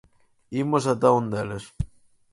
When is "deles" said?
1.33-1.65